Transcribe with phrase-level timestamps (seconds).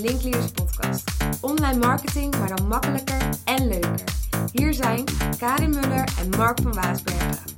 [0.00, 1.10] Linkleaders Podcast.
[1.40, 4.04] Online marketing, maar dan makkelijker en leuker.
[4.52, 5.04] Hier zijn
[5.38, 7.52] Karin Muller en Mark van Waasbergen.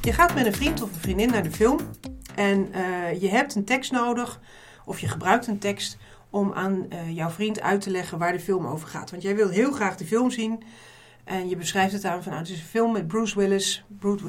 [0.00, 1.78] Je gaat met een vriend of een vriendin naar de film
[2.34, 4.40] en uh, je hebt een tekst nodig
[4.84, 5.96] of je gebruikt een tekst
[6.30, 9.10] om aan uh, jouw vriend uit te leggen waar de film over gaat.
[9.10, 10.62] Want jij wil heel graag de film zien
[11.26, 13.84] en je beschrijft het aan van nou, het is een film met Bruce Willis.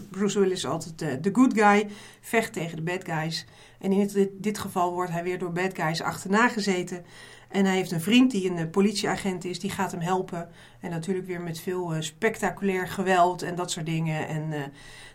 [0.09, 1.89] Bruce Willis is altijd de, de good guy,
[2.21, 3.46] vecht tegen de bad guys.
[3.79, 7.05] En in dit, dit, geval wordt hij weer door bad guys achterna gezeten.
[7.50, 10.50] En hij heeft een vriend die een politieagent is, die gaat hem helpen.
[10.79, 14.27] En natuurlijk weer met veel uh, spectaculair geweld en dat soort dingen.
[14.27, 14.50] En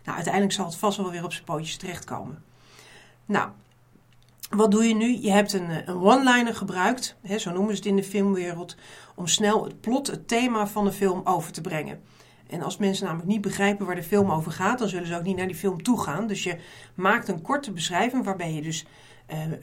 [0.03, 2.43] nou, uiteindelijk zal het vast wel weer op zijn pootjes terechtkomen.
[3.25, 3.49] Nou,
[4.55, 5.21] wat doe je nu?
[5.21, 8.75] Je hebt een, een one-liner gebruikt, hè, zo noemen ze het in de filmwereld,
[9.15, 12.01] om snel het plot, het thema van de film over te brengen.
[12.47, 15.23] En als mensen namelijk niet begrijpen waar de film over gaat, dan zullen ze ook
[15.23, 16.27] niet naar die film toe gaan.
[16.27, 16.57] Dus je
[16.93, 18.85] maakt een korte beschrijving waarbij je dus
[19.31, 19.55] uh, uh,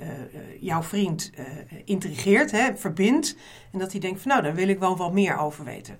[0.61, 1.47] jouw vriend uh,
[1.84, 3.36] intrigeert, hè, verbindt.
[3.73, 5.98] En dat hij denkt van nou, daar wil ik wel wat meer over weten.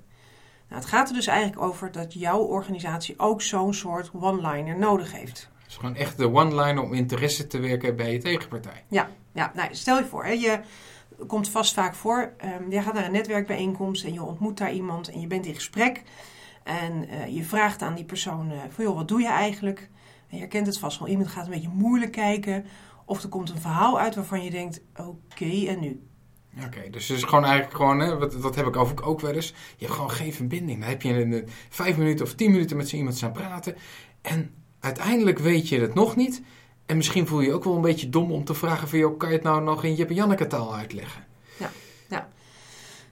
[0.69, 5.13] Nou, het gaat er dus eigenlijk over dat jouw organisatie ook zo'n soort one-liner nodig
[5.13, 5.50] heeft.
[5.71, 8.85] Dus gewoon echt de one-liner om interesse te werken bij je tegenpartij.
[8.89, 10.61] Ja, ja nou, stel je voor, hè, je
[11.27, 12.33] komt vast vaak voor.
[12.45, 15.55] Um, je gaat naar een netwerkbijeenkomst en je ontmoet daar iemand en je bent in
[15.55, 16.03] gesprek.
[16.63, 19.81] En uh, je vraagt aan die persoon: uh, van joh, wat doe je eigenlijk?
[20.29, 21.09] En je herkent het vast wel.
[21.09, 22.65] Iemand gaat een beetje moeilijk kijken.
[23.05, 26.07] Of er komt een verhaal uit waarvan je denkt: oké, okay, en nu?
[26.57, 29.21] Oké, okay, dus het is gewoon eigenlijk gewoon, hè, wat, dat heb ik over ook
[29.21, 29.49] wel eens.
[29.77, 30.81] Je hebt gewoon geen verbinding.
[30.81, 33.77] Dan heb je in vijf minuten of tien minuten met zo iemand staan praten.
[34.23, 36.43] En uiteindelijk weet je het nog niet.
[36.87, 38.99] En misschien voel je je ook wel een beetje dom om te vragen van...
[38.99, 41.25] Joh, kan je het nou nog in Jip Janneke taal uitleggen?
[41.59, 41.71] Ja,
[42.09, 42.29] ja.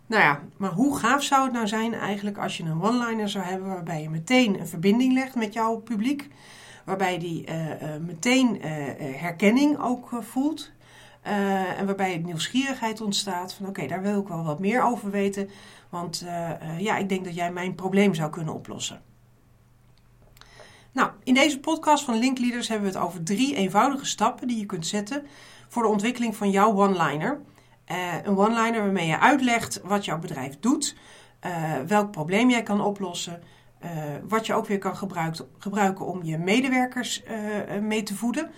[0.06, 3.44] Nou ja, maar hoe gaaf zou het nou zijn eigenlijk als je een one-liner zou
[3.44, 3.68] hebben...
[3.68, 6.28] waarbij je meteen een verbinding legt met jouw publiek.
[6.84, 7.74] Waarbij die uh, uh,
[8.06, 8.62] meteen uh,
[9.20, 10.70] herkenning ook voelt.
[11.22, 15.50] en waarbij nieuwsgierigheid ontstaat van oké, daar wil ik wel wat meer over weten.
[15.88, 16.24] Want
[16.78, 19.02] ja, ik denk dat jij mijn probleem zou kunnen oplossen.
[20.92, 24.66] Nou, in deze podcast van Linkleaders hebben we het over drie eenvoudige stappen die je
[24.66, 25.26] kunt zetten
[25.68, 27.40] voor de ontwikkeling van jouw one-liner.
[27.90, 30.96] Uh, een one-liner waarmee je uitlegt wat jouw bedrijf doet,
[31.46, 33.42] uh, welk probleem jij kan oplossen,
[33.84, 33.90] uh,
[34.28, 37.22] wat je ook weer kan gebruik, gebruiken om je medewerkers
[37.80, 38.50] mee te voeden,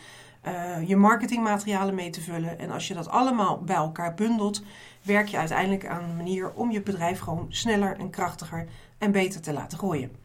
[0.87, 2.59] je marketingmaterialen mee te vullen.
[2.59, 4.63] En als je dat allemaal bij elkaar bundelt,
[5.03, 8.67] werk je uiteindelijk aan een manier om je bedrijf gewoon sneller en krachtiger
[8.99, 10.20] en beter te laten groeien.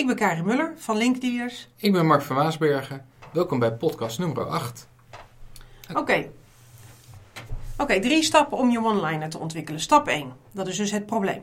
[0.00, 1.68] Ik ben Karin Muller van Linkleaders.
[1.76, 3.06] Ik ben Mark van Waasbergen.
[3.32, 4.88] Welkom bij podcast nummer 8.
[5.90, 5.98] Oké.
[5.98, 6.30] Okay.
[7.72, 9.80] Oké, okay, drie stappen om je one-liner te ontwikkelen.
[9.80, 11.42] Stap 1, dat is dus het probleem.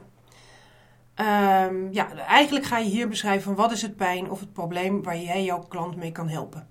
[1.15, 5.17] Um, ja, eigenlijk ga je hier beschrijven wat is het pijn of het probleem waar
[5.17, 6.67] jij jouw klant mee kan helpen.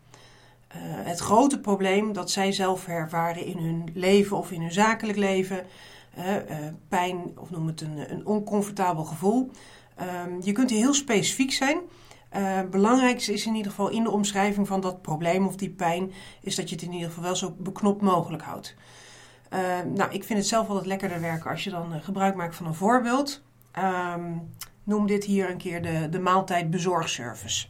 [0.69, 5.19] Uh, het grote probleem dat zij zelf ervaren in hun leven of in hun zakelijk
[5.19, 5.67] leven.
[6.19, 6.41] Uh, uh,
[6.89, 9.51] pijn, of noem het een, een oncomfortabel gevoel.
[10.01, 11.79] Um, je kunt heel specifiek zijn.
[12.37, 16.13] Uh, belangrijkste is in ieder geval in de omschrijving van dat probleem of die pijn,
[16.41, 18.75] is dat je het in ieder geval wel zo beknopt mogelijk houdt.
[19.53, 19.61] Uh,
[19.95, 22.67] nou, ik vind het zelf altijd lekkerder werken als je dan uh, gebruik maakt van
[22.67, 23.43] een voorbeeld.
[23.79, 24.51] Um,
[24.85, 27.67] noem dit hier een keer de, de maaltijdbezorgservice.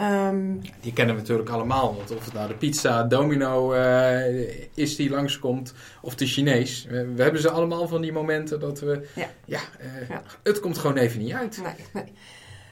[0.00, 1.96] Um, die kennen we natuurlijk allemaal.
[1.96, 6.84] Want of het nou de pizza Domino uh, is die langskomt of de Chinees.
[6.84, 9.08] We, we, hebben ze allemaal van die momenten dat we...
[9.14, 11.62] Ja, ja, uh, ja, het komt gewoon even niet uit.
[11.62, 12.12] Nee, nee.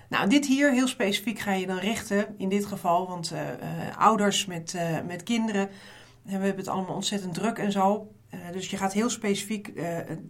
[0.09, 3.09] Nou, dit hier heel specifiek ga je dan richten in dit geval.
[3.09, 3.41] Want uh,
[3.99, 4.77] ouders met,
[5.07, 5.69] met kinderen,
[6.23, 8.13] we hebben het allemaal ontzettend druk en zo.
[8.53, 9.75] dus je gaat heel specifiek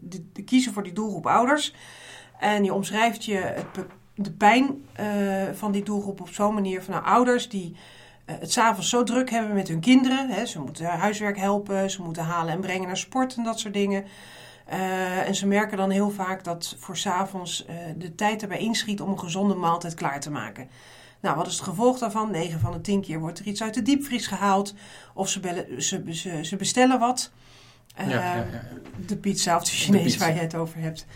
[0.00, 1.75] de, de kiezen voor die doelgroep ouders.
[2.38, 3.66] En je omschrijft je het
[4.14, 7.76] de pijn uh, van die doelgroep op zo'n manier van nou, ouders die
[8.26, 10.28] uh, het s'avonds zo druk hebben met hun kinderen.
[10.28, 13.74] Hè, ze moeten huiswerk helpen, ze moeten halen en brengen naar sport en dat soort
[13.74, 14.04] dingen.
[14.72, 17.66] Uh, en ze merken dan heel vaak dat voor s'avonds
[17.97, 20.69] de tijd erbij inschiet om een gezonde maaltijd klaar te maken.
[21.20, 22.30] Nou, wat is het gevolg daarvan?
[22.30, 24.74] 9 van de 10 keer wordt er iets uit de diepvries gehaald.
[25.15, 27.30] Of ze, bellen, ze, ze, ze bestellen wat.
[27.97, 28.47] Ja, ja, ja,
[29.06, 31.06] de pizza of de Chinees waar je het over hebt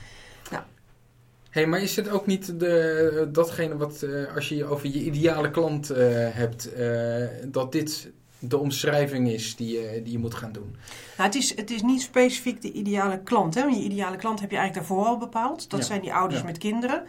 [1.50, 5.50] hey, maar is het ook niet de, datgene wat, uh, als je over je ideale
[5.50, 10.76] klant uh, hebt, uh, dat dit de omschrijving is die, die je moet gaan doen?
[11.16, 13.54] Nou, het, is, het is niet specifiek de ideale klant.
[13.54, 13.62] Hè?
[13.62, 15.70] Je ideale klant heb je eigenlijk daarvoor al bepaald.
[15.70, 15.86] Dat ja.
[15.86, 16.46] zijn die ouders ja.
[16.46, 17.02] met kinderen.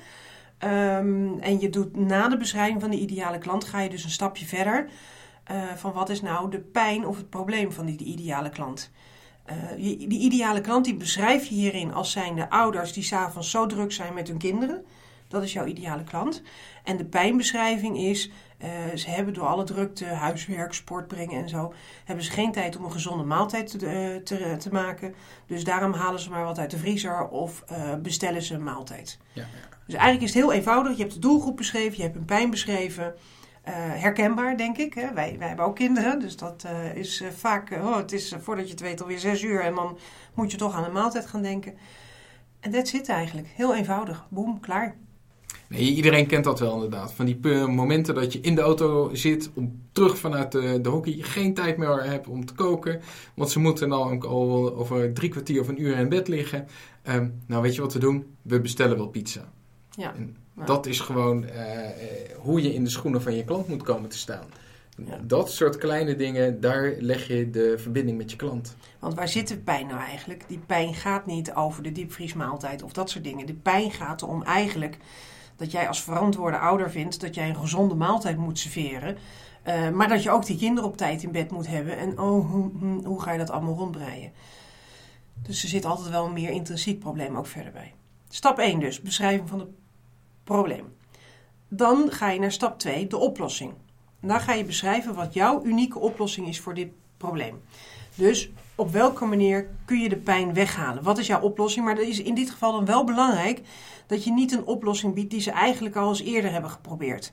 [0.64, 4.10] Um, en je doet na de beschrijving van de ideale klant, ga je dus een
[4.10, 4.90] stapje verder.
[5.76, 8.92] van wat is nou de pijn of het probleem van die, die ideale klant?
[9.52, 13.92] Uh, die ideale klant die beschrijf je hierin als zijnde ouders die s'avonds zo druk
[13.92, 14.86] zijn met hun kinderen.
[15.30, 16.42] Dat is jouw ideale klant.
[16.84, 21.74] En de pijnbeschrijving is, eh, ze hebben door alle drukte, huiswerk, sport brengen en zo,
[22.06, 25.16] hebben ze geen tijd om een gezonde maaltijd te, eh, te, te maken.
[25.48, 29.18] Dus daarom halen ze maar wat uit de vriezer of eh, bestellen ze een maaltijd.
[29.34, 29.46] Ja,
[29.86, 30.96] Dus eigenlijk is het heel eenvoudig.
[30.96, 33.14] Je hebt de doelgroep beschreven, je hebt een pijn beschreven.
[33.70, 34.94] Eh, herkenbaar, denk ik.
[34.94, 35.14] Hè?
[35.14, 37.72] Wij, wij hebben ook kinderen, dus dat eh, is eh, vaak...
[37.72, 39.98] oh, het is voordat je het weet alweer zes uur en dan
[40.34, 41.74] moet je toch aan een maaltijd gaan denken.
[42.60, 43.48] En dat zit eigenlijk.
[43.48, 44.28] Heel eenvoudig.
[44.30, 44.96] Boem, klaar.
[45.68, 47.14] Nee, iedereen kent dat wel inderdaad.
[47.14, 51.18] Van die momenten dat je in de auto zit, om terug vanuit de, de hockey,
[51.20, 53.02] geen tijd meer hebt om te koken.
[53.36, 56.68] Want ze moeten dan al over drie kwartier of een uur in bed liggen.
[57.04, 58.36] Ehm, nou, weet je wat we doen?
[58.42, 59.52] We bestellen wel pizza.
[59.90, 60.14] Ja.
[60.16, 60.66] En Ja.
[60.66, 61.92] Dat is gewoon eh, eh,
[62.38, 64.46] hoe je in de schoenen van je klant moet komen te staan.
[65.06, 65.18] Ja.
[65.24, 68.76] Dat soort kleine dingen, daar leg je de verbinding met je klant.
[69.00, 70.44] Want waar zit de pijn nou eigenlijk?
[70.48, 73.46] Die pijn gaat niet over de diepvriesmaaltijd of dat soort dingen.
[73.46, 74.98] De pijn gaat erom eigenlijk
[75.56, 79.18] dat jij als verantwoorde ouder vindt dat jij een gezonde maaltijd moet serveren.
[79.64, 81.98] Eh, maar dat je ook die kinderen op tijd in bed moet hebben.
[81.98, 84.32] En oh, hoe, hoe- hoe ga je dat allemaal rondbreien?
[85.42, 87.94] Dus er zit altijd wel een meer intrinsiek probleem ook verder bij.
[88.30, 89.70] Stap 1 dus, beschrijving van het
[90.50, 90.94] probleem.
[91.68, 93.74] Dan ga je naar stap 2, de oplossing.
[94.22, 97.62] Dan ga je beschrijven wat jouw unieke oplossing is voor dit probleem.
[98.16, 101.04] Dus op welke manier kun je de pijn weghalen?
[101.04, 101.86] Wat is jouw oplossing?
[101.86, 103.62] Maar dat is in dit geval dan wel belangrijk
[104.08, 107.32] dat je niet een oplossing biedt die ze eigenlijk al eens eerder hebben geprobeerd.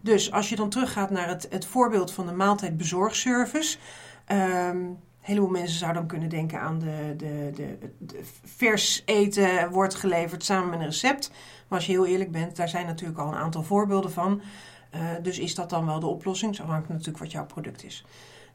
[0.00, 3.78] Dus als je dan teruggaat naar het, het voorbeeld van de maaltijdbezorgservice.
[4.24, 4.78] ehm,
[5.26, 7.50] heleboel mensen zouden dan kunnen denken aan de, de,
[7.98, 11.30] de, vers eten wordt geleverd samen met een recept.
[11.68, 14.42] Maar als je heel eerlijk bent, daar zijn natuurlijk al een aantal voorbeelden van.
[14.90, 16.54] Eh, dus is dat dan wel de oplossing?
[16.54, 18.04] Zo hangt natuurlijk wat jouw product is.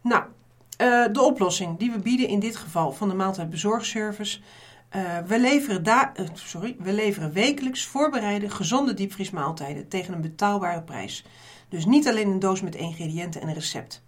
[0.01, 0.23] Nou,
[0.77, 4.39] eh, de oplossing die we bieden in dit geval van de maaltijdbezorgservice.
[4.89, 11.25] Eh, we, leveren da- sorry, we leveren wekelijks voorbereide gezonde diepvriesmaaltijden tegen een betaalbare prijs.
[11.69, 14.03] Dus niet alleen een doos met ingrediënten en een recept.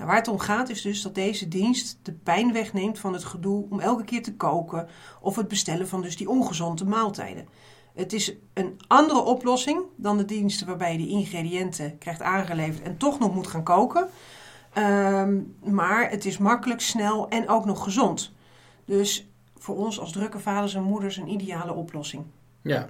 [0.00, 3.24] Nou, waar het om gaat is dus dat deze dienst de pijn wegneemt van het
[3.24, 4.88] gedoe om elke keer te koken
[5.20, 7.48] of het bestellen van dus die ongezonde maaltijden.
[7.94, 12.96] Het is een andere oplossing dan de diensten waarbij je die ingrediënten krijgt aangeleverd en
[12.96, 14.08] toch nog moet gaan koken.
[14.72, 18.32] Ehm, maar het is makkelijk, snel en ook nog gezond.
[18.84, 22.24] Dus voor ons als drukke vaders en moeders een ideale oplossing.
[22.62, 22.88] Ja,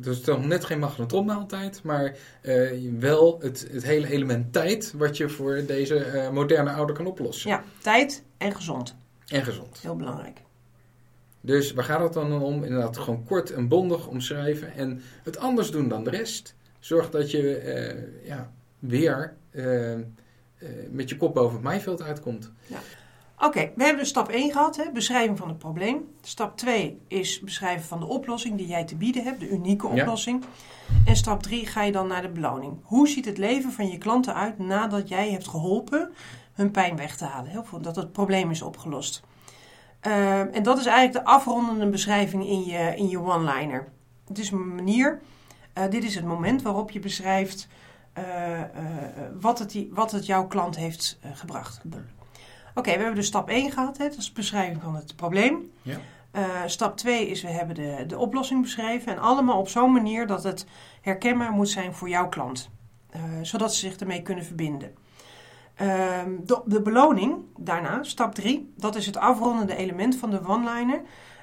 [0.00, 5.28] dus dan net geen magnetronmaaltijd, maar eh, wel het, het hele element tijd wat je
[5.28, 7.50] voor deze eh, moderne ouder kan oplossen.
[7.50, 8.96] Ja, tijd en gezond.
[9.26, 9.78] En gezond.
[9.80, 10.40] Heel belangrijk.
[11.40, 12.64] Dus waar gaat het dan om?
[12.64, 16.54] Inderdaad, gewoon kort en bondig omschrijven en het anders doen dan de rest.
[16.78, 19.34] Zorg dat je eh, ja, weer
[20.90, 22.52] met je kop boven het maaiveld uitkomt.
[23.44, 26.08] Oké, we hebben dus stap 1 gehad, hè, beschrijving van het probleem.
[26.22, 30.00] Stap 2 is beschrijven van de oplossing die jij te bieden hebt, de unieke Ja.
[30.02, 30.44] oplossing.
[31.04, 32.78] En stap 3 ga je dan naar de beloning.
[32.82, 36.12] Hoe ziet het leven van je klanten uit nadat jij hebt geholpen
[36.52, 37.50] hun pijn weg te halen?
[37.50, 39.22] Heel veel, dat het probleem is opgelost.
[40.00, 43.88] Ehm, en dat is eigenlijk de afrondende beschrijving in je, in je one-liner.
[44.28, 45.20] Het is een manier,
[45.72, 47.68] eh, dit is het moment waarop je beschrijft
[48.12, 48.66] eh, eh,
[49.40, 51.80] wat, het, die- wat het jouw klant heeft gebracht.
[52.74, 55.70] Oké, we hebben dus stap 1 gehad, hè, dat is de beschrijving van het probleem.
[55.82, 55.98] Ja.
[56.30, 59.12] Eh, stap 2 is we hebben de, de oplossing beschreven.
[59.12, 60.66] En allemaal op zo'n manier dat het
[61.00, 62.70] herkenbaar moet zijn voor jouw klant.
[63.10, 64.94] Eh, zodat ze zich ermee kunnen verbinden.
[65.74, 71.02] Ehm, de, de beloning daarna, stap 3, dat is het afrondende element van de one-liner.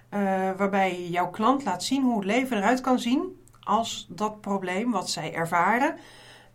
[0.10, 0.20] eh,
[0.58, 5.10] waarbij jouw klant laat zien hoe het leven eruit kan zien als dat probleem wat
[5.10, 5.96] zij ervaren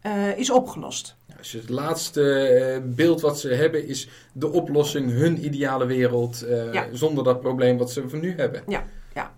[0.04, 1.16] eh, is opgelost.
[1.36, 6.72] Dus het laatste eh, beeld wat ze hebben is de oplossing, hun ideale wereld, eh,
[6.72, 6.86] Ja.
[6.92, 8.62] zonder dat probleem wat ze van nu hebben.
[8.66, 8.84] Ja,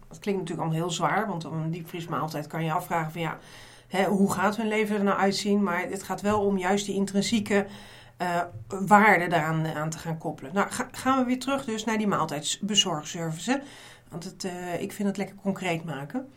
[0.08, 3.38] dat klinkt natuurlijk allemaal heel zwaar, want op een diepvriesmaaltijd kan je afvragen van ja,
[3.88, 5.62] hè, hoe gaat hun leven er nou uitzien?
[5.62, 7.66] Maar het gaat wel om juist die intrinsieke
[8.16, 10.54] eh waarde daaraan aan te gaan koppelen.
[10.54, 13.62] Nou, ga- gaan we weer terug dus naar die maaltijdsbezorgservice.
[14.10, 14.46] Want het,
[14.80, 16.28] ik vind het lekker concreet maken.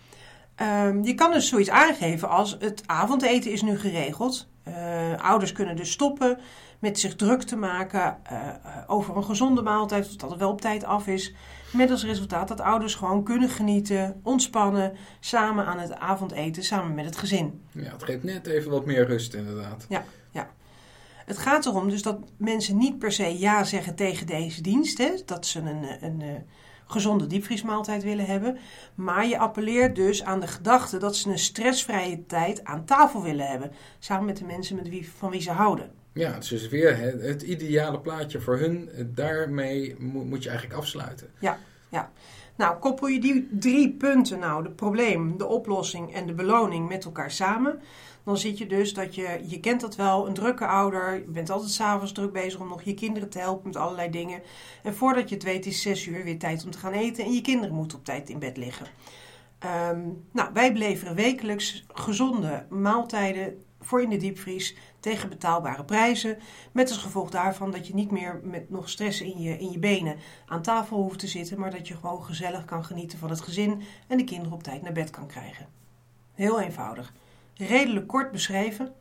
[0.60, 4.48] Ehm, je kan dus zoiets aangeven als het avondeten is nu geregeld.
[4.64, 4.74] Eh,
[5.18, 6.38] ouders kunnen dus stoppen
[6.80, 8.38] met zich druk te maken eh,
[8.88, 11.34] over een gezonde maaltijd, of dat het wel op tijd af is.
[11.74, 17.06] Met als resultaat dat ouders gewoon kunnen genieten, ontspannen, samen aan het avondeten, samen met
[17.06, 17.62] het gezin.
[17.72, 19.86] Ja, het geeft net even wat meer rust inderdaad.
[21.30, 25.12] Het gaat erom dus dat mensen niet per se ja zeggen tegen deze dienst, hè,
[25.26, 26.30] dat ze een, eh, een, eh,
[26.92, 28.58] gezonde diepvriesmaaltijd willen hebben.
[28.96, 33.48] Maar je appelleert dus aan de gedachte dat ze een stressvrije tijd aan tafel willen
[33.48, 35.92] hebben, samen met de mensen met wie, van wie ze houden.
[36.14, 38.90] Ja, het is dus weer het, het ideale plaatje voor hun.
[39.16, 41.28] Daarmee mo- moet je eigenlijk afsluiten.
[42.60, 47.06] Nou, koppel je die drie punten nou, de probleem, de oplossing en de beloning met
[47.06, 47.82] elkaar samen,
[48.24, 51.50] dan zit je dus dat je, je kent dat wel, een drukke ouder, je bent
[51.50, 54.42] altijd s'avonds druk bezig om nog je kinderen te helpen met allerlei dingen.
[54.84, 57.34] En voordat je het weet is zes uur weer tijd om te gaan eten en
[57.34, 58.88] je kinderen moeten op tijd in bed liggen.
[59.60, 60.00] Ehm,
[60.32, 66.38] nou, wij beleveren wekelijks gezonde maaltijden voor in de diepvries tegen betaalbare prijzen.
[66.72, 69.80] Met als gevolg daarvan dat je niet meer met nog stress in je, in je
[69.80, 70.16] benen
[70.46, 73.82] aan tafel hoeft te zitten, maar dat je gewoon gezellig kan genieten van het gezin
[74.08, 75.68] en de kinderen op tijd naar bed kan krijgen.
[76.34, 77.14] Heel eenvoudig.
[77.54, 78.94] Redelijk kort beschreven.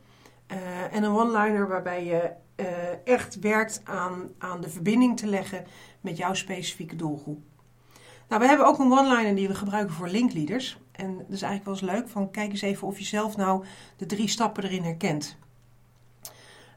[0.51, 2.65] Uh, en een one-liner waarbij je uh,
[3.03, 5.65] echt werkt aan, aan de verbinding te leggen
[6.01, 7.41] met jouw specifieke doelgroep.
[8.27, 10.77] Nou, we hebben ook een one-liner die we gebruiken voor linkleaders.
[10.91, 12.09] En dat is eigenlijk wel eens leuk.
[12.09, 13.65] Van kijk eens even of je zelf nou
[13.97, 15.37] de drie stappen erin herkent.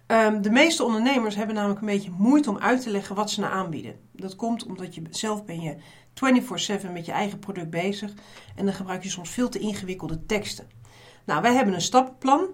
[0.06, 3.40] Um, de meeste ondernemers hebben namelijk een beetje moeite om uit te leggen wat ze
[3.40, 3.94] nou aanbieden.
[4.12, 5.76] Dat komt omdat je zelf ben je
[6.14, 8.12] 24/7 met je eigen product bezig
[8.56, 10.66] en dan gebruik je soms veel te ingewikkelde teksten.
[11.24, 12.46] Nou, wij hebben een stappenplan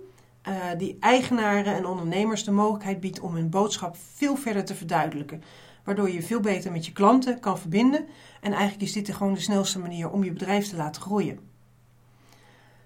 [0.49, 5.43] uh, die eigenaren en ondernemers de mogelijkheid biedt om hun boodschap veel verder te verduidelijken
[5.89, 8.07] waardoor je veel beter met je klanten kan verbinden.
[8.41, 11.39] En eigenlijk is dit gewoon de snelste manier om je bedrijf te laten groeien.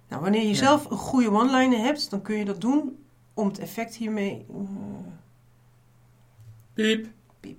[0.08, 3.01] Nou, wanneer je zelf een goede one-liner hebt, dan kun je dat doen
[3.34, 4.46] om het effect hiermee.
[4.50, 4.58] Uh...
[6.74, 7.06] Piep.
[7.40, 7.58] Piep.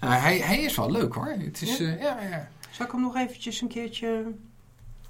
[0.00, 1.28] Nou, hij, hij is wel leuk hoor.
[1.38, 1.84] Het is, ja?
[1.84, 2.48] Uh, ja, ja.
[2.70, 4.32] Zal ik hem nog eventjes een keertje.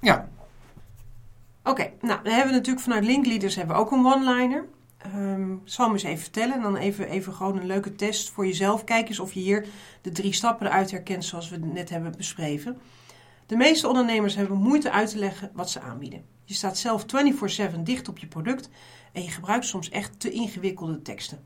[0.01, 0.29] Ja.
[1.63, 4.65] Oké, nou, dan hebben we natuurlijk vanuit Linkleaders hebben we ook een one-liner.
[5.15, 6.55] Um, zal hem eens even vertellen.
[6.55, 8.83] En dan even, even gewoon een leuke test voor jezelf.
[8.83, 9.65] Kijk eens of je hier
[10.01, 12.77] de drie stappen eruit herkent zoals we net hebben beschreven.
[13.45, 16.25] De meeste ondernemers hebben moeite uit te leggen wat ze aanbieden.
[16.43, 18.69] Je staat zelf 24/7 dicht op je product
[19.11, 21.43] en je gebruikt soms echt te ingewikkelde teksten.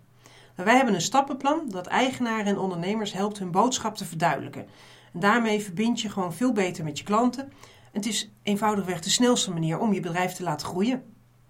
[0.55, 4.67] Wij hebben een stappenplan dat eigenaren en ondernemers helpt hun boodschap te verduidelijken.
[5.13, 7.43] En daarmee verbind je gewoon veel beter met je klanten.
[7.43, 7.51] En
[7.91, 11.03] het is eenvoudigweg de snelste manier om je bedrijf te laten groeien.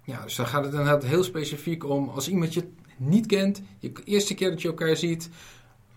[0.04, 3.92] Ja, dus dan gaat het inderdaad heel specifiek om als iemand je niet kent, de
[4.04, 5.30] eerste keer dat je elkaar ziet,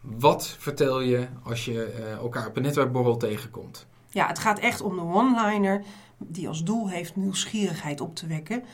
[0.00, 3.86] wat vertel je als je uh, elkaar op een netwerkborrel tegenkomt?
[4.12, 5.82] Ja, het gaat echt om de one-liner
[6.18, 8.64] die als doel heeft nieuwsgierigheid op te wekken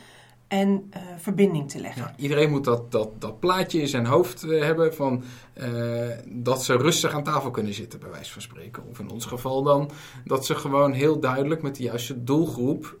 [0.47, 2.01] en uh, verbinding te leggen.
[2.01, 5.23] Ja, iedereen moet dat, dat, dat plaatje in zijn hoofd uh, hebben van
[5.57, 8.83] uh, dat ze rustig aan tafel kunnen zitten, bij wijze van spreken.
[8.89, 9.91] Of in ons geval dan
[10.25, 12.97] dat ze gewoon heel duidelijk met de juiste doelgroep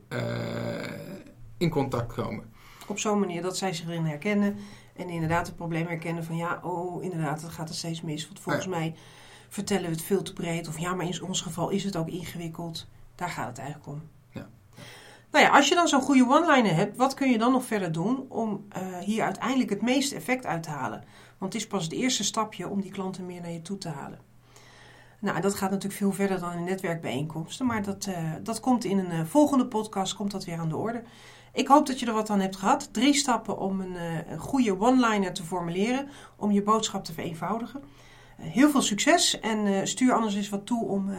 [1.57, 2.43] in contact komen.
[2.87, 4.55] Op zo'n manier dat zij zich erin herkennen
[4.95, 8.25] en inderdaad het probleem herkennen van ja, oh inderdaad, het gaat er steeds mis.
[8.25, 8.71] Want volgens ja.
[8.71, 8.95] mij
[9.49, 10.67] vertellen we het veel te breed.
[10.67, 12.87] Of ja, maar in ons geval is het ook ingewikkeld.
[13.15, 14.01] Daar gaat het eigenlijk om.
[14.31, 14.49] Ja.
[15.31, 17.91] Nou ja, als je dan zo'n goede one-liner hebt, wat kun je dan nog verder
[17.91, 21.03] doen om uh, hier uiteindelijk het meeste effect uit te halen?
[21.37, 23.89] Want het is pas het eerste stapje om die klanten meer naar je toe te
[23.89, 24.19] halen.
[25.19, 28.97] Nou, dat gaat natuurlijk veel verder dan in netwerkbijeenkomsten, maar dat, uh, dat komt in
[28.97, 31.03] een uh, volgende podcast komt dat weer aan de orde.
[31.53, 32.93] Ik hoop dat je er wat aan hebt gehad.
[32.93, 33.95] Drie stappen om een,
[34.31, 37.83] een goede one-liner te formuleren, om je boodschap te vereenvoudigen.
[38.39, 41.11] Heel veel succes en stuur anders eens wat toe om,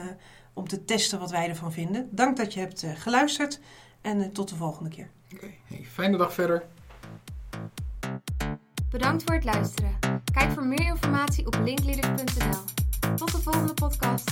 [0.53, 2.09] om te testen wat wij ervan vinden.
[2.11, 3.61] Dank dat je hebt geluisterd
[4.01, 5.11] en tot de volgende keer.
[5.35, 5.59] Okay.
[5.65, 6.67] Hey, fijne dag verder.
[8.91, 9.99] Bedankt voor het luisteren.
[10.33, 13.15] Kijk voor meer informatie op linkleaders.nl.
[13.15, 14.31] Tot de volgende podcast.